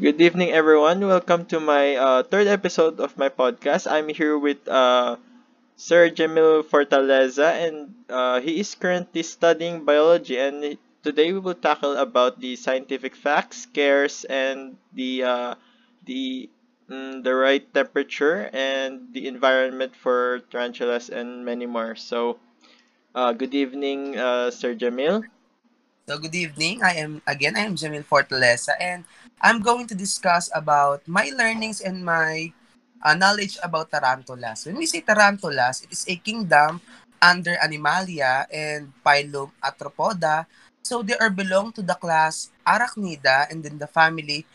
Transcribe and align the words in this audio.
Good 0.00 0.20
evening, 0.20 0.50
everyone. 0.50 1.06
Welcome 1.06 1.44
to 1.54 1.60
my 1.60 1.94
uh, 1.94 2.22
third 2.24 2.46
episode 2.48 2.98
of 3.00 3.16
my 3.18 3.28
podcast. 3.28 3.86
I'm 3.90 4.08
here 4.08 4.38
with 4.38 4.66
uh, 4.66 5.16
Sir 5.76 6.10
Jamil 6.10 6.64
Fortaleza, 6.64 7.52
and 7.66 7.94
uh, 8.08 8.40
he 8.40 8.60
is 8.60 8.74
currently 8.74 9.22
studying 9.24 9.84
biology. 9.84 10.38
And 10.38 10.78
today 11.02 11.32
we 11.32 11.40
will 11.40 11.54
tackle 11.58 11.96
about 11.96 12.40
the 12.40 12.56
scientific 12.56 13.16
facts, 13.16 13.62
scares, 13.68 14.24
and 14.24 14.76
the 14.94 15.24
uh, 15.24 15.54
the 16.06 16.50
mm, 16.90 17.24
the 17.24 17.34
right 17.34 17.64
temperature 17.74 18.50
and 18.52 19.12
the 19.14 19.28
environment 19.28 19.96
for 19.96 20.40
tarantulas 20.50 21.10
and 21.10 21.44
many 21.44 21.66
more. 21.66 21.96
So, 21.96 22.38
uh, 23.14 23.32
good 23.32 23.54
evening, 23.54 24.18
uh, 24.18 24.50
Sir 24.50 24.74
Jamil. 24.74 25.24
So 26.08 26.16
good 26.16 26.32
evening. 26.32 26.80
I 26.80 27.04
am 27.04 27.20
again 27.28 27.52
I 27.52 27.68
am 27.68 27.76
Jamil 27.76 28.00
Fortaleza 28.00 28.72
and 28.80 29.04
I'm 29.44 29.60
going 29.60 29.84
to 29.92 29.94
discuss 29.94 30.48
about 30.56 31.04
my 31.04 31.28
learnings 31.36 31.84
and 31.84 32.00
my 32.00 32.48
uh, 33.04 33.12
knowledge 33.12 33.60
about 33.60 33.92
tarantulas. 33.92 34.64
When 34.64 34.80
we 34.80 34.88
say 34.88 35.04
tarantulas, 35.04 35.84
it 35.84 35.92
is 35.92 36.08
a 36.08 36.16
kingdom 36.16 36.80
under 37.20 37.60
Animalia 37.60 38.48
and 38.48 38.88
phylum 39.04 39.52
Arthropoda. 39.60 40.48
So 40.80 41.04
they 41.04 41.12
are 41.20 41.28
belong 41.28 41.76
to 41.76 41.84
the 41.84 42.00
class 42.00 42.48
Arachnida 42.64 43.52
and 43.52 43.60
then 43.60 43.76
the 43.76 43.92
family 43.92 44.48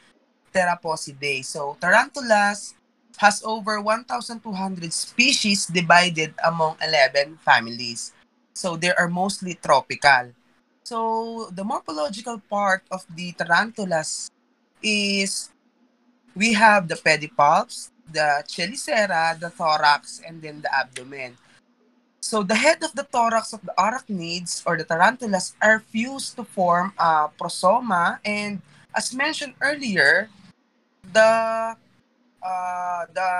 Theraphosidae. 0.50 1.46
So 1.46 1.78
tarantulas 1.78 2.74
has 3.22 3.46
over 3.46 3.78
1,200 3.78 4.42
species 4.90 5.70
divided 5.70 6.34
among 6.42 6.82
11 6.82 7.38
families. 7.46 8.10
So 8.58 8.74
they 8.74 8.90
are 8.98 9.06
mostly 9.06 9.54
tropical. 9.62 10.34
So 10.84 11.48
the 11.56 11.64
morphological 11.64 12.44
part 12.52 12.84
of 12.92 13.08
the 13.16 13.32
tarantulas 13.34 14.30
is 14.84 15.50
we 16.36 16.52
have 16.54 16.92
the 16.92 16.96
pedipalps, 17.00 17.92
the 18.12 18.44
chelicera, 18.44 19.40
the 19.40 19.50
thorax, 19.50 20.20
and 20.28 20.42
then 20.42 20.60
the 20.60 20.68
abdomen. 20.76 21.40
So 22.20 22.44
the 22.44 22.56
head 22.56 22.84
of 22.84 22.92
the 22.96 23.04
thorax 23.04 23.54
of 23.54 23.64
the 23.64 23.74
arachnids 23.80 24.64
or 24.66 24.76
the 24.76 24.84
tarantulas 24.84 25.56
are 25.62 25.80
fused 25.80 26.36
to 26.36 26.44
form 26.44 26.92
a 27.00 27.32
prosoma, 27.40 28.20
and 28.26 28.62
as 28.96 29.16
mentioned 29.16 29.56
earlier, 29.62 30.28
the 31.12 31.76
uh, 32.44 33.02
the 33.14 33.32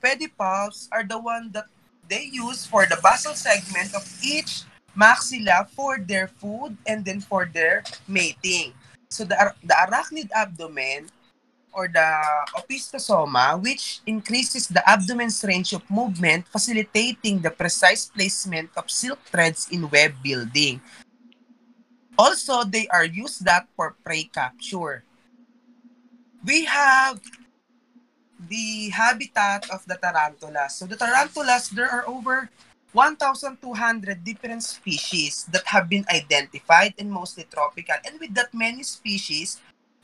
pedipalps 0.00 0.88
are 0.88 1.04
the 1.04 1.20
one 1.20 1.52
that 1.52 1.68
they 2.08 2.28
use 2.32 2.64
for 2.64 2.86
the 2.88 2.96
basal 3.04 3.36
segment 3.36 3.92
of 3.94 4.04
each 4.24 4.64
maxilla 4.96 5.68
for 5.70 5.98
their 5.98 6.28
food 6.28 6.76
and 6.86 7.04
then 7.04 7.20
for 7.20 7.44
their 7.46 7.84
mating. 8.08 8.72
So 9.10 9.24
the, 9.24 9.54
the 9.62 9.74
arachnid 9.74 10.30
abdomen 10.32 11.10
or 11.74 11.88
the 11.88 12.10
opistosoma, 12.54 13.60
which 13.60 14.00
increases 14.06 14.68
the 14.68 14.82
abdomen's 14.88 15.42
range 15.44 15.72
of 15.72 15.82
movement, 15.90 16.46
facilitating 16.48 17.42
the 17.42 17.50
precise 17.50 18.06
placement 18.06 18.70
of 18.76 18.90
silk 18.90 19.18
threads 19.26 19.68
in 19.70 19.90
web 19.90 20.14
building. 20.22 20.80
Also, 22.16 22.62
they 22.62 22.86
are 22.88 23.04
used 23.04 23.44
that 23.44 23.66
for 23.74 23.96
prey 24.04 24.24
capture. 24.30 25.02
We 26.46 26.64
have 26.64 27.20
the 28.48 28.90
habitat 28.90 29.70
of 29.70 29.84
the 29.86 29.98
tarantulas. 29.98 30.76
So 30.76 30.86
the 30.86 30.96
tarantulas, 30.96 31.70
there 31.70 31.90
are 31.90 32.06
over 32.06 32.50
1,200 32.94 34.22
different 34.22 34.62
species 34.62 35.44
that 35.50 35.66
have 35.66 35.90
been 35.90 36.06
identified 36.14 36.94
and 36.96 37.10
mostly 37.10 37.42
tropical. 37.50 37.98
And 38.06 38.22
with 38.22 38.32
that 38.38 38.54
many 38.54 38.86
species, 38.86 39.58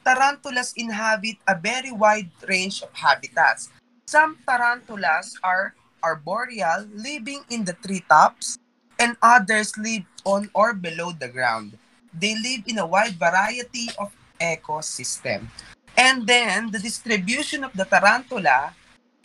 tarantulas 0.05 0.75
inhabit 0.77 1.39
a 1.47 1.55
very 1.55 1.95
wide 1.95 2.35
range 2.51 2.83
of 2.83 2.91
habitats. 2.93 3.71
Some 4.11 4.43
tarantulas 4.43 5.39
are 5.47 5.75
arboreal, 6.03 6.91
living 6.91 7.47
in 7.49 7.65
the 7.65 7.79
treetops, 7.79 8.59
and 8.99 9.17
others 9.23 9.71
live 9.79 10.03
on 10.27 10.51
or 10.53 10.75
below 10.75 11.15
the 11.15 11.31
ground. 11.31 11.79
They 12.13 12.35
live 12.35 12.67
in 12.67 12.83
a 12.83 12.87
wide 12.87 13.15
variety 13.15 13.87
of 14.03 14.11
ecosystem. 14.43 15.47
And 15.97 16.27
then 16.27 16.75
the 16.75 16.83
distribution 16.83 17.63
of 17.63 17.71
the 17.73 17.87
tarantula 17.87 18.75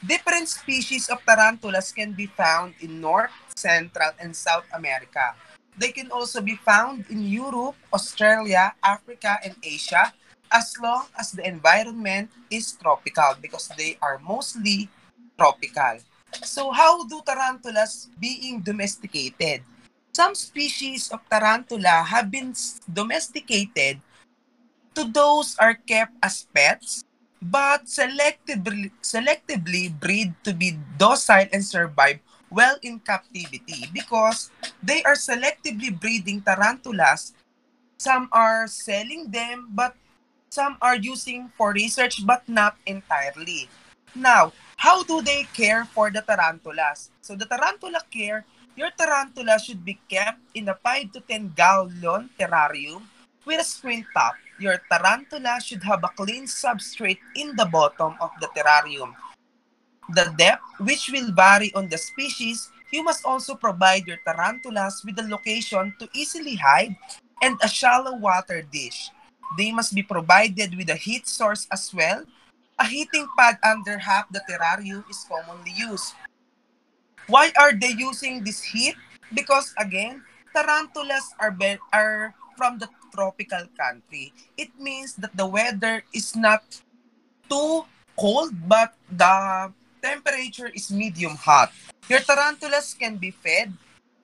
Different 0.04 0.46
species 0.52 1.10
of 1.10 1.24
tarantulas 1.26 1.90
can 1.90 2.12
be 2.12 2.28
found 2.28 2.76
in 2.78 3.02
North, 3.02 3.32
Central, 3.56 4.12
and 4.20 4.36
South 4.36 4.68
America. 4.76 5.32
They 5.80 5.96
can 5.96 6.12
also 6.12 6.44
be 6.44 6.60
found 6.60 7.08
in 7.08 7.24
Europe, 7.24 7.80
Australia, 7.96 8.76
Africa, 8.84 9.40
and 9.44 9.56
Asia, 9.64 10.12
as 10.52 10.76
long 10.84 11.08
as 11.16 11.32
the 11.32 11.48
environment 11.48 12.32
is 12.52 12.76
tropical 12.76 13.36
because 13.40 13.72
they 13.80 13.96
are 14.04 14.20
mostly 14.20 14.92
tropical. 15.40 16.04
So 16.44 16.72
how 16.72 17.08
do 17.08 17.24
tarantulas 17.24 18.12
being 18.20 18.60
domesticated? 18.60 19.64
Some 20.12 20.36
species 20.36 21.12
of 21.12 21.24
tarantula 21.32 22.04
have 22.04 22.32
been 22.32 22.52
domesticated 22.92 24.04
to 24.96 25.04
those 25.12 25.56
are 25.60 25.76
kept 25.76 26.16
as 26.24 26.48
pets 26.56 27.04
but 27.46 27.86
selectively, 27.86 28.92
selectively 29.04 29.92
breed 29.92 30.34
to 30.44 30.54
be 30.54 30.80
docile 30.98 31.48
and 31.52 31.64
survive 31.64 32.20
well 32.56 32.80
in 32.82 33.04
captivity 33.04 33.92
because 33.92 34.50
they 34.80 35.04
are 35.04 35.20
selectively 35.20 35.92
breeding 35.92 36.40
tarantulas. 36.40 37.36
Some 38.00 38.32
are 38.32 38.66
selling 38.72 39.28
them, 39.28 39.68
but 39.76 40.00
some 40.50 40.80
are 40.80 40.96
using 40.96 41.52
for 41.60 41.76
research, 41.76 42.24
but 42.24 42.48
not 42.48 42.80
entirely. 42.88 43.68
Now, 44.16 44.56
how 44.80 45.04
do 45.04 45.20
they 45.22 45.44
care 45.52 45.84
for 45.84 46.08
the 46.10 46.24
tarantulas? 46.24 47.12
So 47.20 47.36
the 47.36 47.46
tarantula 47.46 48.00
care, 48.08 48.48
your 48.80 48.96
tarantula 48.96 49.60
should 49.60 49.84
be 49.84 50.00
kept 50.08 50.40
in 50.56 50.72
a 50.72 50.76
5 50.80 51.12
to 51.12 51.20
10 51.20 51.52
gallon 51.56 52.32
terrarium 52.40 53.04
with 53.44 53.60
a 53.60 53.68
screen 53.68 54.08
top 54.16 54.36
your 54.58 54.80
tarantula 54.90 55.60
should 55.60 55.84
have 55.84 56.04
a 56.04 56.12
clean 56.16 56.46
substrate 56.46 57.20
in 57.36 57.56
the 57.56 57.66
bottom 57.66 58.16
of 58.22 58.32
the 58.40 58.48
terrarium. 58.56 59.14
The 60.14 60.34
depth, 60.38 60.66
which 60.80 61.10
will 61.10 61.32
vary 61.34 61.74
on 61.74 61.90
the 61.90 61.98
species, 61.98 62.70
you 62.92 63.04
must 63.04 63.26
also 63.26 63.56
provide 63.56 64.06
your 64.06 64.22
tarantulas 64.22 65.02
with 65.04 65.18
a 65.18 65.26
location 65.26 65.94
to 66.00 66.10
easily 66.14 66.56
hide 66.56 66.96
and 67.42 67.58
a 67.64 67.68
shallow 67.68 68.16
water 68.16 68.62
dish. 68.62 69.10
They 69.58 69.72
must 69.72 69.96
be 69.96 70.04
provided 70.04 70.78
with 70.78 70.90
a 70.90 71.00
heat 71.00 71.28
source 71.28 71.68
as 71.72 71.94
well. 71.94 72.24
A 72.78 72.86
heating 72.86 73.28
pad 73.38 73.58
under 73.64 73.98
half 73.98 74.30
the 74.30 74.42
terrarium 74.46 75.04
is 75.10 75.26
commonly 75.26 75.74
used. 75.74 76.14
Why 77.28 77.52
are 77.58 77.74
they 77.74 77.96
using 77.98 78.44
this 78.44 78.62
heat? 78.62 78.96
Because 79.34 79.74
again, 79.80 80.22
tarantulas 80.54 81.34
are, 81.40 81.56
are 81.94 82.36
from 82.58 82.78
the 82.80 82.90
tropical 83.16 83.64
country, 83.80 84.34
it 84.58 84.70
means 84.80 85.16
that 85.16 85.36
the 85.36 85.48
weather 85.48 86.04
is 86.14 86.36
not 86.36 86.64
too 87.50 87.86
cold, 88.20 88.52
but 88.68 88.96
the 89.12 89.72
temperature 90.06 90.70
is 90.70 90.94
medium 90.94 91.34
hot. 91.34 91.74
Your 92.06 92.22
tarantulas 92.22 92.94
can 92.94 93.18
be 93.18 93.34
fed 93.34 93.74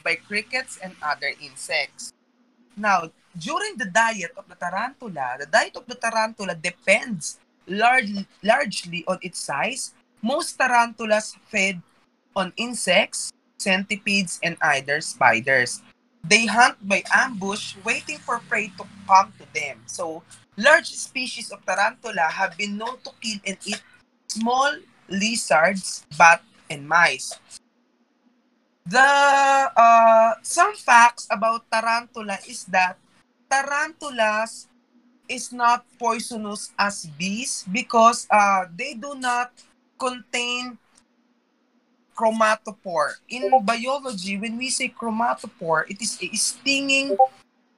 by 0.05 0.21
crickets 0.21 0.77
and 0.77 0.93
other 1.01 1.33
insects. 1.41 2.13
Now, 2.77 3.09
during 3.33 3.81
the 3.81 3.89
diet 3.89 4.37
of 4.37 4.45
the 4.45 4.53
tarantula, 4.53 5.41
the 5.41 5.49
diet 5.49 5.73
of 5.73 5.89
the 5.89 5.97
tarantula 5.97 6.53
depends 6.53 7.41
large, 7.65 8.13
largely 8.45 9.01
on 9.09 9.17
its 9.25 9.41
size. 9.41 9.97
Most 10.21 10.53
tarantulas 10.53 11.33
feed 11.49 11.81
on 12.37 12.53
insects, 12.57 13.33
centipedes, 13.57 14.37
and 14.45 14.57
either 14.61 15.01
spiders. 15.01 15.81
They 16.21 16.45
hunt 16.45 16.77
by 16.85 17.01
ambush, 17.09 17.73
waiting 17.81 18.21
for 18.21 18.37
prey 18.45 18.69
to 18.77 18.85
come 19.09 19.33
to 19.41 19.45
them. 19.57 19.81
So, 19.89 20.21
large 20.53 20.93
species 20.93 21.49
of 21.49 21.66
tarantula 21.66 22.29
have 22.29 22.53
been 22.53 22.77
known 22.77 23.01
to 23.01 23.11
kill 23.17 23.41
and 23.41 23.57
eat 23.66 23.81
small 24.29 24.77
lizards, 25.09 26.05
bat, 26.17 26.41
and 26.69 26.87
mice. 26.87 27.37
The 28.85 29.01
uh, 29.71 30.33
some 30.41 30.73
facts 30.75 31.27
about 31.29 31.69
tarantula 31.69 32.37
is 32.49 32.65
that 32.73 32.97
tarantulas 33.49 34.67
is 35.29 35.53
not 35.53 35.85
poisonous 35.99 36.73
as 36.79 37.05
bees 37.15 37.63
because 37.71 38.27
uh, 38.31 38.65
they 38.75 38.93
do 38.95 39.15
not 39.15 39.53
contain 39.99 40.77
chromatophore. 42.17 43.21
In 43.29 43.49
biology, 43.63 44.37
when 44.37 44.57
we 44.57 44.69
say 44.69 44.89
chromatophore, 44.89 45.89
it 45.89 46.01
is 46.01 46.17
a 46.21 46.29
stinging 46.35 47.15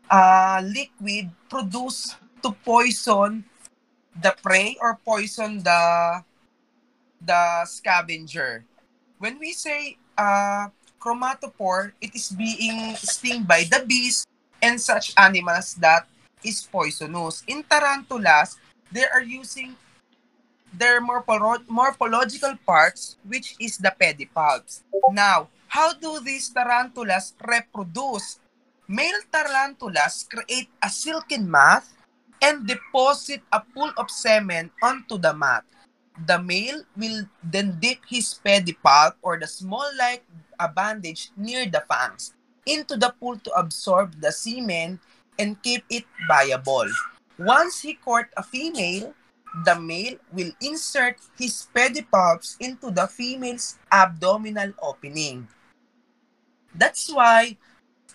uh, 0.09 0.61
liquid 0.63 1.29
produced 1.49 2.15
to 2.41 2.51
poison 2.65 3.45
the 4.21 4.35
prey 4.41 4.77
or 4.81 4.99
poison 5.05 5.63
the 5.63 6.23
the 7.25 7.65
scavenger. 7.65 8.65
When 9.19 9.39
we 9.39 9.53
say 9.53 9.97
uh, 10.17 10.67
chromatophore, 10.99 11.93
it 12.01 12.15
is 12.15 12.29
being 12.31 12.95
stung 12.95 13.43
by 13.43 13.63
the 13.63 13.83
bees 13.85 14.25
and 14.61 14.79
such 14.79 15.13
animals 15.17 15.75
that 15.79 16.07
is 16.43 16.61
poisonous. 16.63 17.43
In 17.47 17.63
tarantulas, 17.63 18.59
they 18.91 19.05
are 19.07 19.23
using 19.23 19.75
their 20.73 21.01
morpholo- 21.01 21.63
morphological 21.69 22.57
parts, 22.65 23.17
which 23.23 23.55
is 23.59 23.77
the 23.77 23.93
pedipalps. 23.93 24.81
Now, 25.11 25.49
how 25.67 25.93
do 25.93 26.19
these 26.19 26.49
tarantulas 26.49 27.33
reproduce? 27.41 28.39
Male 28.87 29.23
tarantulas 29.31 30.27
create 30.27 30.69
a 30.81 30.89
silken 30.89 31.49
mat 31.49 31.85
and 32.41 32.67
deposit 32.67 33.41
a 33.51 33.61
pool 33.61 33.91
of 33.95 34.11
semen 34.11 34.69
onto 34.81 35.17
the 35.17 35.33
mat. 35.33 35.63
The 36.13 36.37
male 36.37 36.83
will 36.95 37.25
then 37.41 37.79
dip 37.81 38.05
his 38.07 38.37
pedipalp 38.45 39.17
or 39.21 39.39
the 39.39 39.47
small 39.47 39.89
like 39.97 40.23
a 40.59 40.69
bandage 40.69 41.31
near 41.35 41.65
the 41.65 41.81
fangs 41.89 42.33
into 42.65 42.95
the 42.95 43.13
pool 43.19 43.37
to 43.39 43.51
absorb 43.57 44.21
the 44.21 44.31
semen 44.31 44.99
and 45.39 45.61
keep 45.63 45.83
it 45.89 46.05
viable. 46.27 46.87
Once 47.39 47.81
he 47.81 47.95
court 47.95 48.29
a 48.37 48.43
female, 48.43 49.13
the 49.65 49.79
male 49.79 50.17
will 50.31 50.51
insert 50.61 51.17
his 51.37 51.67
pedipalps 51.73 52.57
into 52.59 52.91
the 52.91 53.07
female's 53.07 53.77
abdominal 53.91 54.73
opening. 54.81 55.47
That's 56.73 57.11
why 57.11 57.57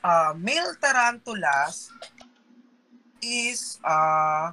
uh, 0.02 0.34
male 0.36 0.74
tarantulas 0.80 1.90
is 3.22 3.78
uh, 3.84 4.52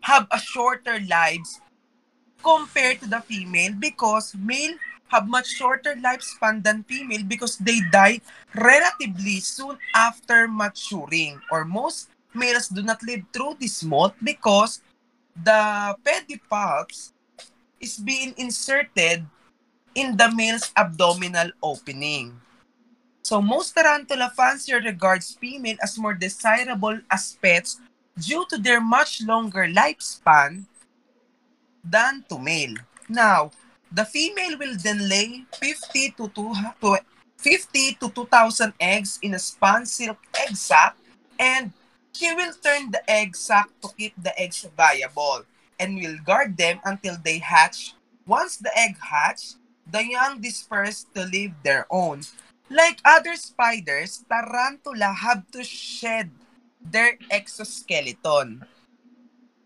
have 0.00 0.26
a 0.30 0.38
shorter 0.38 1.00
lives 1.08 1.60
compared 2.44 3.00
to 3.00 3.08
the 3.08 3.20
female 3.24 3.72
because 3.80 4.36
male 4.36 4.76
have 5.08 5.26
much 5.28 5.48
shorter 5.56 5.96
lifespan 5.96 6.62
than 6.62 6.84
female 6.84 7.24
because 7.24 7.56
they 7.58 7.80
die 7.90 8.20
relatively 8.54 9.40
soon 9.40 9.78
after 9.96 10.46
maturing 10.46 11.40
or 11.50 11.64
most 11.64 12.12
males 12.34 12.68
do 12.68 12.82
not 12.82 13.00
live 13.02 13.24
through 13.32 13.56
this 13.58 13.82
molt 13.82 14.12
because 14.22 14.82
the 15.42 15.96
pedipalps 16.04 17.12
is 17.80 17.96
being 17.98 18.34
inserted 18.36 19.24
in 19.94 20.16
the 20.16 20.30
male's 20.30 20.72
abdominal 20.76 21.50
opening. 21.62 22.34
So 23.22 23.40
most 23.40 23.72
tarantula 23.72 24.32
fancier 24.36 24.80
regards 24.80 25.38
female 25.40 25.80
as 25.82 25.96
more 25.96 26.12
desirable 26.12 27.00
as 27.10 27.38
pets 27.40 27.80
due 28.18 28.44
to 28.50 28.58
their 28.58 28.80
much 28.80 29.22
longer 29.22 29.66
lifespan 29.66 30.66
than 31.84 32.24
to 32.28 32.38
male. 32.38 32.74
Now, 33.08 33.52
the 33.92 34.04
female 34.04 34.58
will 34.58 34.76
then 34.82 35.08
lay 35.08 35.44
50 35.60 36.10
to, 36.16 36.28
two, 36.28 36.54
to 36.80 36.98
50 37.36 37.94
to 38.00 38.08
2,000 38.10 38.72
eggs 38.80 39.18
in 39.22 39.34
a 39.34 39.38
spun 39.38 39.86
silk 39.86 40.18
egg 40.34 40.56
sac 40.56 40.96
and 41.38 41.72
she 42.12 42.32
will 42.34 42.52
turn 42.62 42.90
the 42.90 43.02
egg 43.10 43.36
sac 43.36 43.68
to 43.82 43.88
keep 43.96 44.14
the 44.16 44.32
eggs 44.40 44.66
viable 44.76 45.44
and 45.78 45.96
will 45.98 46.16
guard 46.24 46.56
them 46.56 46.80
until 46.84 47.16
they 47.22 47.38
hatch. 47.38 47.94
Once 48.26 48.56
the 48.56 48.70
egg 48.78 48.96
hatch, 48.98 49.54
the 49.90 50.02
young 50.02 50.40
disperse 50.40 51.04
to 51.14 51.26
live 51.26 51.52
their 51.62 51.86
own. 51.90 52.22
Like 52.70 52.98
other 53.04 53.36
spiders, 53.36 54.24
tarantula 54.26 55.12
have 55.12 55.44
to 55.52 55.62
shed 55.62 56.30
their 56.80 57.18
exoskeleton 57.30 58.64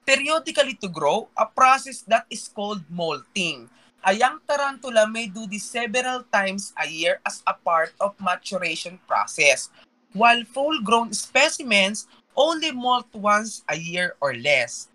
periodically 0.09 0.73
to 0.81 0.89
grow, 0.89 1.29
a 1.37 1.45
process 1.45 2.01
that 2.09 2.25
is 2.33 2.49
called 2.49 2.81
molting. 2.89 3.69
A 4.09 4.17
young 4.17 4.41
tarantula 4.49 5.05
may 5.05 5.29
do 5.29 5.45
this 5.45 5.69
several 5.69 6.25
times 6.33 6.73
a 6.81 6.89
year 6.89 7.21
as 7.29 7.45
a 7.45 7.53
part 7.53 7.93
of 8.01 8.17
maturation 8.17 8.97
process, 9.05 9.69
while 10.17 10.41
full-grown 10.49 11.13
specimens 11.13 12.09
only 12.33 12.73
molt 12.73 13.05
once 13.13 13.61
a 13.69 13.77
year 13.77 14.17
or 14.25 14.33
less. 14.33 14.89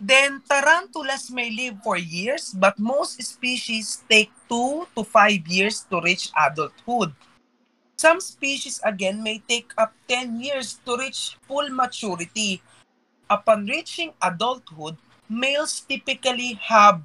Then 0.00 0.42
tarantulas 0.50 1.30
may 1.30 1.54
live 1.54 1.78
for 1.84 1.94
years, 1.94 2.50
but 2.50 2.74
most 2.74 3.22
species 3.22 4.02
take 4.10 4.34
2 4.48 4.88
to 4.98 5.04
5 5.04 5.46
years 5.46 5.86
to 5.94 6.02
reach 6.02 6.34
adulthood. 6.34 7.14
Some 8.00 8.18
species 8.18 8.80
again 8.82 9.22
may 9.22 9.44
take 9.46 9.70
up 9.78 9.92
10 10.08 10.40
years 10.40 10.80
to 10.88 10.96
reach 10.96 11.38
full 11.46 11.68
maturity. 11.68 12.64
Upon 13.30 13.66
reaching 13.66 14.10
adulthood, 14.20 14.98
males 15.30 15.86
typically 15.86 16.58
have 16.66 17.00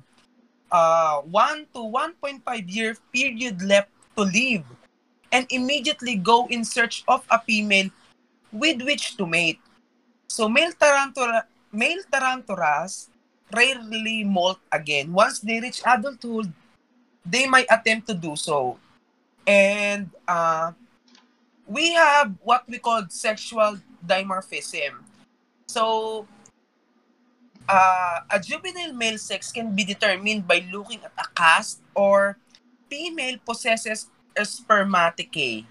uh, 0.71 1.21
1 1.21 1.67
to 1.77 1.79
1.5 1.85 2.41
year 2.65 2.97
period 3.13 3.61
left 3.61 3.93
to 4.17 4.25
live 4.25 4.65
and 5.31 5.45
immediately 5.53 6.15
go 6.15 6.47
in 6.49 6.65
search 6.65 7.03
of 7.07 7.21
a 7.29 7.37
female 7.45 7.93
with 8.51 8.81
which 8.81 9.17
to 9.17 9.27
mate. 9.27 9.61
So 10.27 10.49
male 10.49 10.73
tarantula 10.73 11.45
male 11.71 12.01
tarantulas 12.09 13.13
rarely 13.53 14.23
molt 14.25 14.57
again. 14.71 15.13
Once 15.13 15.39
they 15.45 15.61
reach 15.61 15.85
adulthood, 15.85 16.49
they 17.21 17.45
might 17.45 17.69
attempt 17.69 18.07
to 18.07 18.15
do 18.17 18.35
so. 18.35 18.79
And 19.45 20.09
uh, 20.27 20.73
we 21.67 21.93
have 21.93 22.33
what 22.41 22.65
we 22.65 22.79
call 22.79 23.05
sexual 23.09 23.77
dimorphism. 24.01 25.05
So, 25.67 26.27
uh, 27.67 28.19
a 28.29 28.39
juvenile 28.39 28.93
male 28.93 29.17
sex 29.17 29.51
can 29.51 29.75
be 29.75 29.83
determined 29.83 30.47
by 30.47 30.65
looking 30.71 31.01
at 31.03 31.13
a 31.17 31.27
cast 31.35 31.81
or 31.93 32.37
female 32.89 33.37
possesses 33.45 34.09
a 34.37 34.41
spermaticae. 34.41 35.65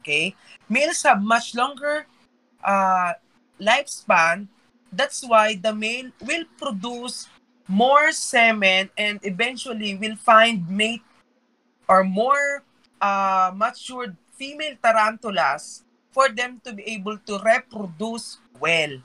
Okay? 0.00 0.34
Males 0.68 1.02
have 1.02 1.22
much 1.22 1.54
longer 1.54 2.06
uh, 2.64 3.12
lifespan. 3.60 4.48
That's 4.92 5.26
why 5.26 5.54
the 5.54 5.74
male 5.74 6.10
will 6.24 6.44
produce 6.58 7.28
more 7.68 8.10
semen 8.10 8.90
and 8.98 9.20
eventually 9.22 9.94
will 9.94 10.16
find 10.16 10.66
mate 10.68 11.02
or 11.86 12.02
more 12.02 12.64
uh, 13.00 13.52
matured 13.54 14.16
female 14.34 14.74
tarantulas 14.82 15.84
for 16.10 16.28
them 16.28 16.60
to 16.64 16.72
be 16.72 16.82
able 16.90 17.18
to 17.18 17.38
reproduce 17.44 18.38
well. 18.58 18.98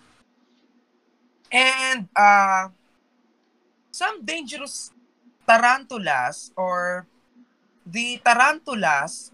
And 1.56 2.12
uh, 2.12 2.68
some 3.96 4.28
dangerous 4.28 4.92
tarantulas 5.48 6.52
or 6.60 7.08
the 7.88 8.20
tarantulas 8.28 9.32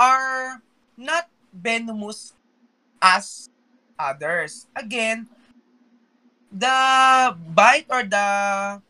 are 0.00 0.64
not 0.96 1.28
venomous 1.52 2.32
as 2.96 3.52
others. 4.00 4.72
Again, 4.72 5.28
the 6.48 7.36
bite 7.52 7.92
or 7.92 8.08
the 8.08 8.80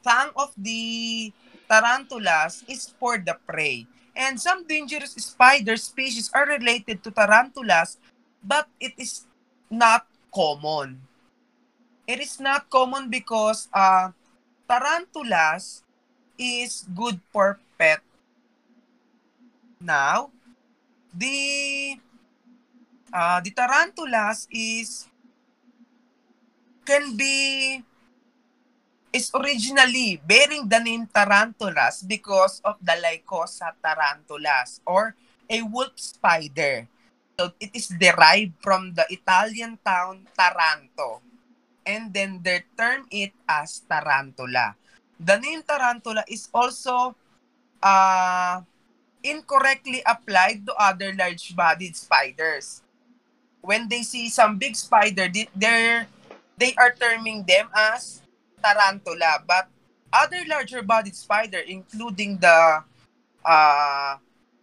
fang 0.00 0.32
of 0.40 0.56
the 0.56 1.28
tarantulas 1.68 2.64
is 2.64 2.88
for 2.96 3.20
the 3.20 3.36
prey. 3.44 3.84
And 4.16 4.40
some 4.40 4.64
dangerous 4.64 5.12
spider 5.20 5.76
species 5.76 6.32
are 6.32 6.48
related 6.48 7.04
to 7.04 7.12
tarantulas, 7.12 8.00
but 8.40 8.72
it 8.80 8.96
is 8.96 9.28
not 9.68 10.08
common. 10.32 11.09
It 12.10 12.18
is 12.18 12.42
not 12.42 12.66
common 12.66 13.06
because 13.06 13.70
uh, 13.70 14.10
tarantulas 14.66 15.86
is 16.34 16.82
good 16.90 17.22
for 17.30 17.62
pet. 17.78 18.02
Now, 19.78 20.34
the 21.14 21.94
uh, 23.14 23.38
the 23.46 23.54
tarantulas 23.54 24.50
is 24.50 25.06
can 26.82 27.14
be 27.14 27.78
is 29.14 29.30
originally 29.30 30.18
bearing 30.26 30.66
the 30.66 30.82
name 30.82 31.06
tarantulas 31.14 32.02
because 32.02 32.58
of 32.66 32.74
the 32.82 32.98
Lycosa 32.98 33.70
tarantulas 33.78 34.82
or 34.82 35.14
a 35.46 35.62
wolf 35.62 35.94
spider. 35.94 36.90
So 37.38 37.54
it 37.62 37.70
is 37.70 37.86
derived 37.86 38.58
from 38.58 38.98
the 38.98 39.06
Italian 39.14 39.78
town 39.86 40.26
Taranto. 40.34 41.29
And 41.90 42.14
then 42.14 42.38
they 42.38 42.62
term 42.78 43.10
it 43.10 43.34
as 43.50 43.82
tarantula. 43.90 44.78
The 45.18 45.42
name 45.42 45.66
tarantula 45.66 46.22
is 46.30 46.46
also 46.54 47.18
uh, 47.82 48.62
incorrectly 49.26 50.06
applied 50.06 50.62
to 50.70 50.72
other 50.78 51.10
large-bodied 51.18 51.98
spiders. 51.98 52.86
When 53.58 53.90
they 53.90 54.06
see 54.06 54.30
some 54.30 54.54
big 54.56 54.78
spider, 54.78 55.26
they're 55.58 56.06
they 56.54 56.76
are 56.78 56.94
terming 56.94 57.42
them 57.42 57.66
as 57.74 58.22
tarantula. 58.62 59.42
But 59.42 59.66
other 60.12 60.44
larger 60.46 60.86
bodied 60.86 61.16
spider, 61.16 61.60
including 61.66 62.38
the 62.38 62.84
uh, 63.44 64.12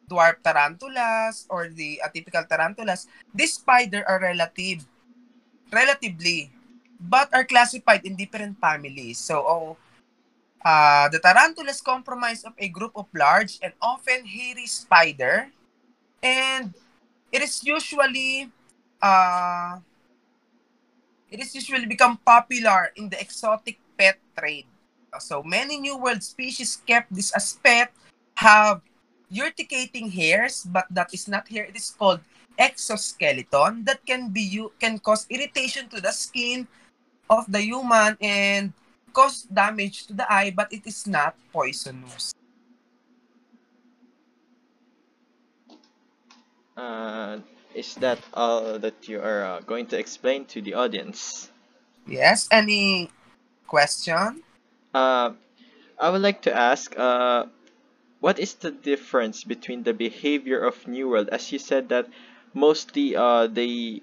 dwarf 0.08 0.40
tarantulas 0.46 1.46
or 1.50 1.68
the 1.70 2.00
atypical 2.06 2.48
tarantulas, 2.48 3.10
these 3.34 3.58
spider 3.58 4.06
are 4.08 4.22
relative, 4.22 4.86
relatively, 5.74 6.54
but 7.00 7.30
are 7.34 7.46
classified 7.46 8.06
in 8.06 8.16
different 8.16 8.60
families. 8.60 9.18
So, 9.18 9.46
oh, 9.46 9.78
uh, 10.66 11.10
the 11.10 11.20
tarantulas 11.20 11.82
comprise 11.82 12.44
of 12.44 12.54
a 12.58 12.68
group 12.68 12.92
of 12.96 13.08
large 13.14 13.60
and 13.62 13.74
often 13.82 14.26
hairy 14.26 14.66
spider, 14.66 15.48
and 16.22 16.74
it 17.32 17.42
is 17.42 17.64
usually 17.64 18.50
uh, 19.02 19.80
it 21.30 21.40
is 21.40 21.54
usually 21.56 21.86
become 21.86 22.18
popular 22.26 22.92
in 22.96 23.10
the 23.10 23.20
exotic 23.20 23.80
pet 23.98 24.18
trade. 24.38 24.66
So 25.20 25.42
many 25.42 25.80
New 25.80 25.98
World 25.98 26.22
species 26.22 26.82
kept 26.86 27.14
this 27.14 27.32
as 27.34 27.58
pet 27.64 27.92
have 28.38 28.82
urticating 29.34 30.12
hairs, 30.12 30.64
but 30.68 30.86
that 30.92 31.14
is 31.14 31.28
not 31.28 31.48
hair. 31.48 31.66
It 31.66 31.76
is 31.76 31.90
called 31.90 32.22
exoskeleton 32.58 33.86
that 33.86 34.04
can 34.06 34.30
be 34.30 34.42
you 34.42 34.74
can 34.80 34.98
cause 34.98 35.30
irritation 35.30 35.88
to 35.90 36.02
the 36.02 36.12
skin 36.12 36.68
of 37.30 37.46
the 37.48 37.62
human 37.62 38.18
and 38.22 38.74
cause 39.14 39.44
damage 39.44 40.08
to 40.08 40.14
the 40.14 40.32
eye, 40.32 40.52
but 40.56 40.72
it 40.72 40.86
is 40.86 41.08
not 41.08 41.36
poisonous. 41.52 42.34
Uh, 46.78 47.40
is 47.74 47.96
that 47.96 48.20
all 48.34 48.78
that 48.78 49.08
you 49.10 49.20
are 49.20 49.44
uh, 49.44 49.60
going 49.62 49.88
to 49.88 49.98
explain 49.98 50.46
to 50.46 50.62
the 50.62 50.76
audience? 50.76 51.50
Yes. 52.06 52.48
Any 52.52 53.10
question? 53.66 54.44
Uh, 54.94 55.34
I 56.00 56.10
would 56.10 56.22
like 56.22 56.44
to 56.44 56.54
ask, 56.56 56.98
uh, 56.98 57.46
what 58.20 58.40
is 58.40 58.54
the 58.56 58.72
difference 58.72 59.44
between 59.44 59.84
the 59.84 59.94
behavior 59.94 60.62
of 60.62 60.88
New 60.88 61.10
World? 61.10 61.30
As 61.30 61.52
you 61.52 61.60
said 61.60 61.90
that 61.90 62.08
mostly 62.54 63.16
uh, 63.16 63.48
they 63.48 64.02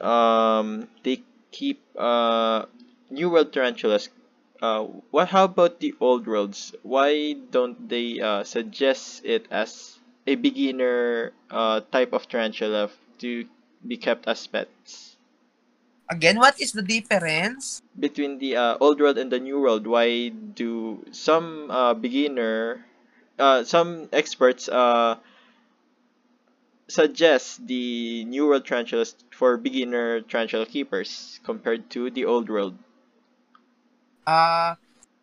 um, 0.00 0.88
they 1.02 1.22
keep 1.54 1.78
uh, 1.94 2.66
New 3.14 3.30
World 3.30 3.54
tarantulas. 3.54 4.10
Uh, 4.58 4.90
what? 5.14 5.30
How 5.30 5.46
about 5.46 5.78
the 5.78 5.94
Old 6.02 6.26
Worlds? 6.26 6.74
Why 6.82 7.38
don't 7.54 7.78
they 7.88 8.18
uh, 8.18 8.42
suggest 8.42 9.22
it 9.22 9.46
as 9.54 9.98
a 10.26 10.34
beginner 10.34 11.30
uh, 11.50 11.86
type 11.94 12.12
of 12.12 12.26
tarantula 12.26 12.90
to 13.22 13.46
be 13.86 13.96
kept 13.96 14.26
as 14.26 14.42
pets? 14.50 15.14
Again, 16.10 16.38
what 16.42 16.60
is 16.60 16.72
the 16.72 16.82
difference? 16.82 17.80
between 17.98 18.38
the 18.38 18.56
uh, 18.56 18.76
old 18.80 19.00
world 19.00 19.18
and 19.18 19.30
the 19.30 19.38
new 19.38 19.60
world 19.60 19.86
why 19.86 20.28
do 20.28 20.98
some 21.12 21.70
uh, 21.70 21.94
beginner 21.94 22.84
uh, 23.38 23.62
some 23.62 24.08
experts 24.12 24.68
uh, 24.68 25.14
suggest 26.88 27.66
the 27.66 28.24
new 28.24 28.46
world 28.46 28.66
tarantulas 28.66 29.14
for 29.30 29.56
beginner 29.56 30.20
tarantula 30.22 30.66
keepers 30.66 31.40
compared 31.44 31.90
to 31.90 32.10
the 32.10 32.24
old 32.24 32.48
world 32.48 32.76
Uh, 34.26 34.74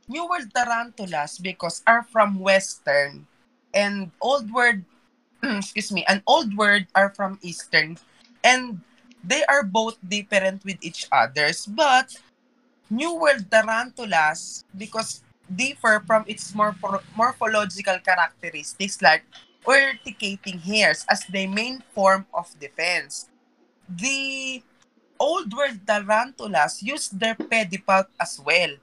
New 0.08 0.28
World 0.28 0.54
tarantulas 0.54 1.38
because 1.38 1.82
are 1.88 2.04
from 2.04 2.40
Western 2.40 3.28
and 3.74 4.12
Old 4.22 4.52
World, 4.52 4.84
excuse 5.44 5.92
me, 5.92 6.06
and 6.08 6.22
Old 6.28 6.56
World 6.58 6.86
are 6.96 7.10
from 7.14 7.40
Eastern. 7.42 7.98
And 8.44 8.82
they 9.24 9.46
are 9.46 9.64
both 9.64 9.98
different 10.02 10.66
with 10.66 10.78
each 10.82 11.08
others. 11.12 11.66
But 11.66 12.14
New 12.90 13.16
World 13.16 13.50
tarantulas, 13.50 14.66
because 14.76 15.22
differ 15.48 16.04
from 16.06 16.26
its 16.28 16.54
morpho- 16.56 17.04
morphological 17.16 18.00
characteristics 18.00 19.02
like 19.02 19.24
urticating 19.68 20.60
hairs 20.60 21.06
as 21.10 21.24
the 21.26 21.48
main 21.48 21.84
form 21.94 22.26
of 22.34 22.48
defense. 22.60 23.30
The 23.88 24.64
Old 25.20 25.54
World 25.54 25.86
tarantulas 25.86 26.82
use 26.82 27.10
their 27.10 27.36
pedipalp 27.36 28.08
as 28.20 28.40
well. 28.42 28.74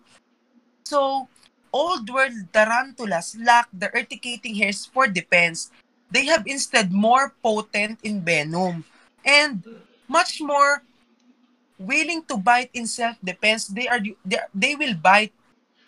So, 0.87 1.29
Old 1.73 2.09
World 2.09 2.49
tarantulas 2.53 3.37
lack 3.41 3.69
the 3.73 3.91
urticating 3.91 4.55
hairs 4.55 4.87
for 4.87 5.07
defense. 5.09 5.71
They 6.11 6.25
have 6.27 6.47
instead 6.47 6.93
more 6.93 7.35
potent 7.43 8.01
in 8.03 8.25
venom 8.25 8.85
and 9.27 9.61
much 10.09 10.41
more 10.41 10.83
willing 11.77 12.25
to 12.25 12.37
bite 12.37 12.71
in 12.73 12.87
self-defense. 12.87 13.69
They 13.69 13.87
are 13.89 14.01
they, 14.25 14.41
they 14.55 14.75
will 14.75 14.95
bite 14.95 15.35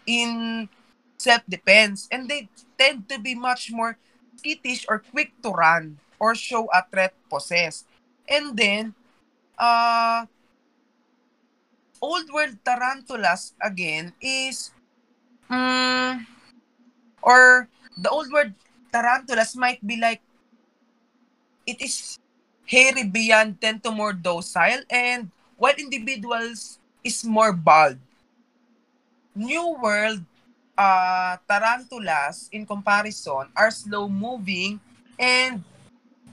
in 0.04 0.68
self-defense 1.16 2.08
and 2.12 2.28
they 2.28 2.48
tend 2.76 3.08
to 3.08 3.18
be 3.18 3.34
much 3.34 3.72
more 3.72 3.96
skittish 4.40 4.88
or 4.88 5.04
quick 5.12 5.36
to 5.44 5.52
run 5.52 6.00
or 6.16 6.34
show 6.34 6.64
a 6.72 6.80
threat 6.88 7.12
possessed. 7.28 7.84
And 8.24 8.56
then, 8.56 8.96
uh, 9.58 10.24
old 12.00 12.32
world 12.32 12.56
tarantulas 12.64 13.52
again 13.60 14.12
is, 14.20 14.72
mm, 15.50 16.24
or 17.22 17.68
the 17.96 18.08
old 18.08 18.32
world 18.32 18.56
tarantulas 18.92 19.54
might 19.56 19.84
be 19.84 20.00
like, 20.00 20.20
it 21.66 21.80
is 21.80 22.16
hairy 22.66 23.04
beyond 23.04 23.60
tend 23.60 23.82
to 23.84 23.90
more 23.90 24.12
docile 24.12 24.80
and 24.88 25.30
while 25.56 25.76
individuals 25.76 26.78
is 27.04 27.24
more 27.24 27.52
bald. 27.52 27.98
New 29.34 29.76
World 29.80 30.24
uh, 30.78 31.36
tarantulas, 31.48 32.48
in 32.52 32.66
comparison, 32.66 33.48
are 33.56 33.70
slow 33.70 34.08
moving 34.08 34.80
and 35.18 35.64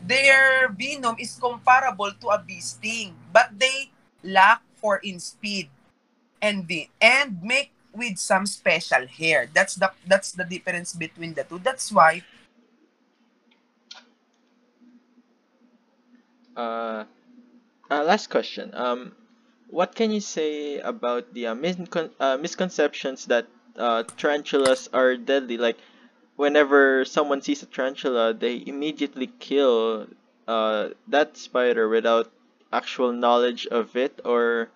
their 0.03 0.69
venom 0.69 1.15
is 1.19 1.35
comparable 1.39 2.11
to 2.21 2.27
a 2.29 2.39
bee 2.39 2.61
sting, 2.61 3.15
but 3.33 3.51
they 3.57 3.91
lack 4.23 4.61
for 4.75 4.97
in 4.97 5.19
speed 5.19 5.69
and 6.41 6.67
the 6.67 6.87
and 7.01 7.41
make 7.41 7.71
with 7.93 8.17
some 8.17 8.45
special 8.45 9.07
hair. 9.07 9.49
That's 9.53 9.75
the 9.75 9.91
that's 10.05 10.31
the 10.31 10.45
difference 10.45 10.93
between 10.93 11.33
the 11.33 11.43
two. 11.43 11.59
That's 11.59 11.91
why 11.91 12.23
uh, 16.55 17.05
uh, 17.89 18.03
last 18.03 18.29
question 18.29 18.71
um 18.73 19.13
what 19.69 19.95
can 19.95 20.11
you 20.11 20.21
say 20.21 20.79
about 20.79 21.33
the 21.33 21.47
uh, 21.47 21.55
miscon- 21.55 22.11
uh, 22.19 22.37
misconceptions 22.37 23.25
that 23.25 23.47
uh, 23.77 24.03
tarantulas 24.17 24.89
are 24.93 25.15
deadly 25.15 25.57
like 25.57 25.77
whenever 26.37 27.03
someone 27.03 27.41
sees 27.41 27.61
a 27.63 27.65
tarantula, 27.65 28.33
they 28.33 28.63
immediately 28.65 29.27
kill 29.39 30.07
uh, 30.47 30.89
that 31.07 31.35
spider 31.35 31.89
without 31.89 32.31
actual 32.71 33.11
knowledge 33.11 33.67
of 33.67 33.95
it, 33.95 34.21
or 34.23 34.69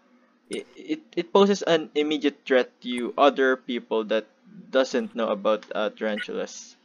it, 0.49 0.67
it, 0.75 1.01
it 1.15 1.33
poses 1.33 1.61
an 1.61 1.89
immediate 1.95 2.41
threat 2.45 2.69
to 2.81 3.13
other 3.17 3.55
people 3.55 4.03
that 4.03 4.25
doesn't 4.69 5.15
know 5.15 5.29
about 5.29 5.65
uh, 5.73 5.89
tarantulas. 5.89 6.75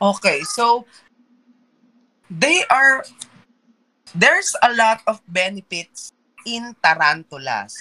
okay, 0.00 0.40
so 0.42 0.86
they 2.30 2.62
are 2.70 3.04
there's 4.14 4.54
a 4.62 4.72
lot 4.74 5.00
of 5.06 5.20
benefits 5.26 6.12
in 6.46 6.76
tarantulas. 6.82 7.74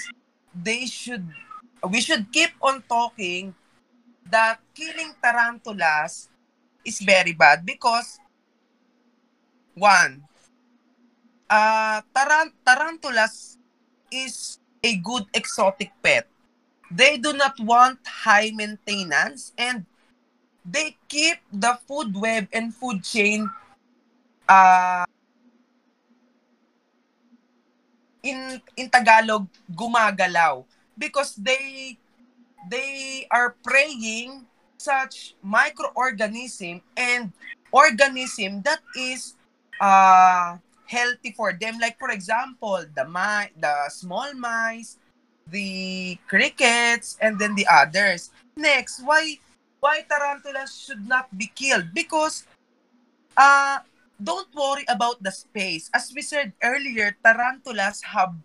They 0.55 0.85
should 0.85 1.27
we 1.89 2.01
should 2.01 2.31
keep 2.31 2.51
on 2.61 2.81
talking 2.87 3.53
that 4.29 4.59
killing 4.75 5.13
tarantulas 5.21 6.29
is 6.85 6.99
very 7.01 7.33
bad 7.33 7.65
because 7.65 8.19
one 9.75 10.23
uh 11.49 12.01
taran- 12.15 12.55
tarantulas 12.65 13.57
is 14.11 14.59
a 14.83 14.95
good 14.97 15.25
exotic 15.33 15.91
pet. 16.03 16.27
They 16.91 17.17
do 17.17 17.33
not 17.33 17.59
want 17.59 17.99
high 18.05 18.51
maintenance 18.53 19.53
and 19.57 19.85
they 20.65 20.97
keep 21.09 21.39
the 21.51 21.79
food 21.87 22.15
web 22.15 22.47
and 22.53 22.73
food 22.73 23.03
chain 23.03 23.49
uh 24.47 25.05
in 28.23 28.61
in 28.79 28.87
Tagalog 28.89 29.47
gumagalaw 29.69 30.63
because 30.97 31.35
they 31.35 31.97
they 32.69 33.27
are 33.31 33.55
preying 33.63 34.45
such 34.77 35.35
microorganism 35.43 36.81
and 36.97 37.31
organism 37.71 38.61
that 38.63 38.79
is 38.95 39.35
uh 39.79 40.57
healthy 40.87 41.31
for 41.31 41.53
them. 41.53 41.79
Like 41.79 41.97
for 41.99 42.11
example 42.11 42.83
the 42.95 43.05
mi- 43.07 43.53
the 43.59 43.89
small 43.89 44.33
mice 44.35 44.97
the 45.47 46.17
crickets 46.27 47.17
and 47.21 47.39
then 47.39 47.55
the 47.55 47.67
others. 47.67 48.31
Next 48.55 49.01
why 49.03 49.39
why 49.79 50.03
tarantulas 50.07 50.75
should 50.79 51.07
not 51.07 51.31
be 51.35 51.51
killed? 51.55 51.91
Because 51.93 52.45
uh 53.35 53.79
don't 54.21 54.51
worry 54.55 54.85
about 54.87 55.21
the 55.23 55.31
space. 55.31 55.89
As 55.93 56.11
we 56.15 56.21
said 56.21 56.53
earlier 56.61 57.15
tarantulas 57.23 58.01
have 58.13 58.35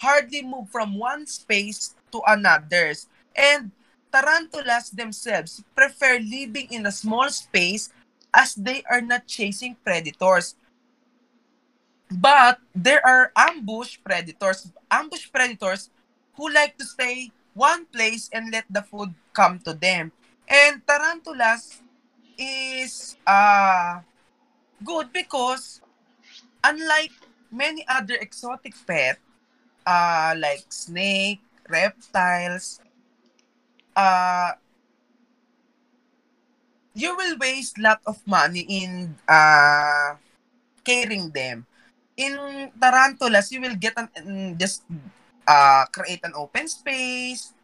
hardly 0.00 0.42
moved 0.42 0.70
from 0.70 0.98
one 0.98 1.26
space 1.26 1.94
to 2.12 2.20
another's 2.26 3.06
and 3.36 3.70
tarantulas 4.12 4.90
themselves 4.90 5.62
prefer 5.74 6.18
living 6.18 6.68
in 6.70 6.86
a 6.86 6.92
small 6.92 7.28
space 7.30 7.90
as 8.34 8.54
they 8.54 8.82
are 8.90 9.00
not 9.02 9.26
chasing 9.26 9.76
predators. 9.84 10.54
But 12.10 12.58
there 12.74 13.04
are 13.04 13.32
ambush 13.36 13.98
predators, 14.02 14.72
ambush 14.90 15.28
predators 15.30 15.90
who 16.36 16.48
like 16.50 16.76
to 16.78 16.84
stay 16.84 17.30
one 17.54 17.84
place 17.86 18.30
and 18.32 18.50
let 18.50 18.64
the 18.70 18.82
food 18.82 19.12
come 19.34 19.58
to 19.60 19.74
them. 19.74 20.12
And 20.48 20.80
tarantulas 20.86 21.82
is 22.38 23.16
uh 23.26 24.00
good 24.84 25.12
because 25.12 25.80
unlike 26.64 27.12
many 27.50 27.84
other 27.88 28.14
exotic 28.16 28.74
pets, 28.86 29.20
uh 29.86 30.34
like 30.38 30.64
snake, 30.70 31.40
reptiles, 31.68 32.80
uh, 33.96 34.52
you 36.94 37.14
will 37.14 37.38
waste 37.38 37.78
lot 37.78 38.00
of 38.06 38.18
money 38.26 38.66
in 38.66 39.14
uh, 39.28 40.18
caring 40.84 41.30
them. 41.30 41.66
In 42.18 42.34
tarantulas, 42.80 43.52
you 43.52 43.60
will 43.60 43.78
get 43.78 43.94
an 43.96 44.58
just 44.58 44.82
uh, 45.46 45.86
create 45.94 46.20
an 46.24 46.34
open 46.34 46.66
space. 46.66 47.54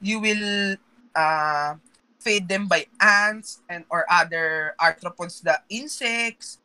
You 0.00 0.20
will 0.20 0.76
uh, 1.14 1.76
feed 2.18 2.48
them 2.48 2.68
by 2.68 2.86
ants 3.00 3.60
and 3.68 3.84
or 3.92 4.08
other 4.08 4.74
arthropods, 4.80 5.44
the 5.44 5.60
insects, 5.68 6.58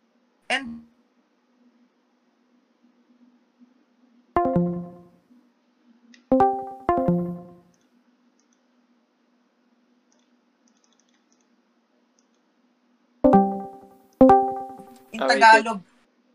and 0.49 0.87
in 15.15 15.22
Alright, 15.24 15.39
Tagalog, 15.39 15.79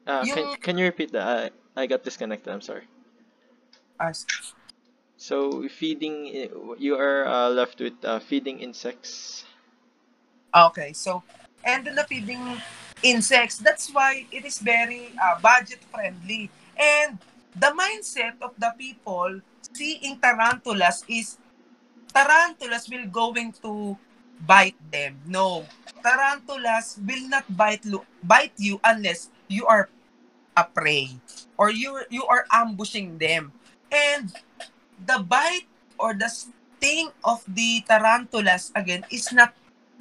Uh, 0.08 0.24
can, 0.24 0.48
yung 0.48 0.56
can 0.56 0.74
you 0.80 0.88
repeat 0.88 1.12
that? 1.12 1.52
I, 1.76 1.84
I 1.84 1.86
got 1.86 2.02
disconnected. 2.02 2.48
I'm 2.48 2.64
sorry. 2.64 2.88
as 4.00 4.24
So 5.20 5.68
feeding, 5.68 6.48
you 6.80 6.96
are 6.96 7.28
uh, 7.28 7.52
left 7.52 7.78
with 7.78 8.00
uh, 8.02 8.18
feeding 8.18 8.64
insects. 8.64 9.44
Okay, 10.48 10.96
so 10.96 11.22
and 11.62 11.84
the 11.84 12.04
feeding 12.08 12.40
insects. 13.04 13.60
That's 13.60 13.92
why 13.92 14.24
it 14.32 14.48
is 14.48 14.58
very 14.58 15.12
uh, 15.20 15.36
budget 15.44 15.84
friendly. 15.92 16.48
And 16.72 17.20
the 17.52 17.76
mindset 17.76 18.40
of 18.40 18.56
the 18.56 18.72
people 18.80 19.44
seeing 19.76 20.16
tarantulas 20.18 21.04
is 21.04 21.36
tarantulas 22.16 22.88
will 22.88 23.06
going 23.12 23.52
to 23.60 24.00
bite 24.46 24.78
them. 24.92 25.20
No, 25.26 25.66
tarantulas 26.02 26.98
will 27.02 27.28
not 27.28 27.44
bite 27.56 27.84
lu- 27.84 28.06
bite 28.22 28.54
you 28.56 28.80
unless 28.84 29.28
you 29.48 29.66
are 29.66 29.88
a 30.56 30.64
prey 30.64 31.10
or 31.56 31.70
you 31.70 32.02
you 32.10 32.24
are 32.26 32.46
ambushing 32.52 33.18
them. 33.18 33.52
And 33.90 34.32
the 35.06 35.18
bite 35.20 35.68
or 35.98 36.14
the 36.14 36.28
sting 36.28 37.10
of 37.24 37.44
the 37.48 37.82
tarantulas 37.88 38.72
again 38.74 39.04
is 39.10 39.32
not 39.32 39.54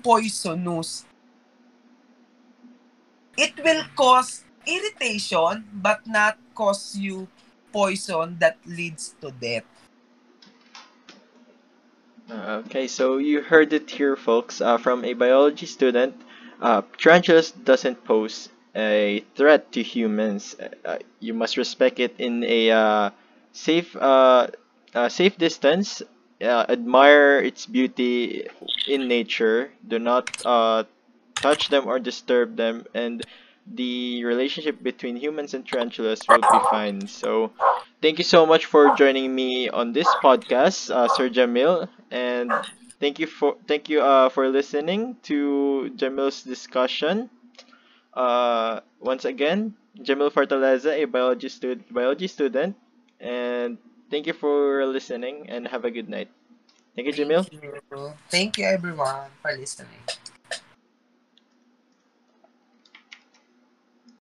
poisonous. 0.03 1.05
It 3.37 3.57
will 3.63 3.83
cause 3.95 4.43
irritation 4.67 5.65
but 5.73 6.05
not 6.05 6.37
cause 6.53 6.95
you 6.95 7.27
poison 7.73 8.37
that 8.39 8.57
leads 8.65 9.15
to 9.21 9.31
death. 9.31 9.65
Uh, 12.29 12.61
Okay, 12.65 12.87
so 12.87 13.17
you 13.17 13.41
heard 13.41 13.73
it 13.73 13.89
here, 13.89 14.15
folks, 14.15 14.61
uh, 14.61 14.77
from 14.77 15.03
a 15.05 15.13
biology 15.13 15.65
student. 15.65 16.15
Uh, 16.61 16.81
tarantulas 16.97 17.51
doesn't 17.51 18.03
pose 18.03 18.49
a 18.75 19.23
threat 19.35 19.71
to 19.73 19.81
humans. 19.83 20.55
Uh, 20.59 20.69
uh, 20.85 20.97
you 21.19 21.33
must 21.33 21.57
respect 21.57 21.99
it 21.99 22.15
in 22.19 22.43
a 22.43 22.71
uh, 22.71 23.09
safe, 23.53 23.95
safe 25.09 25.37
distance. 25.37 26.01
Admire 26.41 27.39
its 27.39 27.65
beauty 27.65 28.47
in 28.87 29.07
nature. 29.07 29.71
Do 29.87 29.99
not 29.99 30.25
touch 31.41 31.69
them 31.69 31.87
or 31.87 31.99
disturb 31.99 32.55
them, 32.55 32.85
and 32.93 33.23
the 33.67 34.23
relationship 34.25 34.81
between 34.81 35.15
humans 35.15 35.53
and 35.53 35.65
tarantulas 35.67 36.27
will 36.29 36.43
be 36.43 36.59
fine. 36.59 37.07
So, 37.07 37.51
thank 38.01 38.17
you 38.17 38.23
so 38.23 38.45
much 38.45 38.65
for 38.65 38.89
joining 38.91 39.33
me 39.33 39.69
on 39.69 39.93
this 39.93 40.15
podcast, 40.15 41.09
Sir 41.09 41.29
Jamil, 41.29 41.87
and 42.11 42.51
thank 42.99 43.19
you 43.19 43.27
for 43.27 43.55
thank 43.67 43.89
you 43.89 44.01
uh, 44.01 44.29
for 44.29 44.47
listening 44.49 45.17
to 45.23 45.91
Jamil's 45.95 46.43
discussion. 46.43 47.29
Uh, 48.13 48.81
once 48.99 49.25
again, 49.25 49.75
Jamil 49.97 50.31
Fortaleza, 50.31 50.91
a 50.91 51.05
biology 51.05 51.49
student, 51.49 51.91
biology 51.93 52.27
student, 52.27 52.75
and 53.19 53.77
thank 54.09 54.27
you 54.27 54.33
for 54.33 54.85
listening 54.85 55.49
and 55.49 55.67
have 55.67 55.85
a 55.85 55.91
good 55.91 56.09
night. 56.09 56.29
Thank 56.95 57.07
you, 57.07 57.13
Jamil. 57.13 57.47
Thank 57.47 57.63
you. 57.63 58.13
Thank 58.29 58.57
you 58.57 58.65
everyone 58.65 59.29
for 59.41 59.55
listening. 59.55 60.03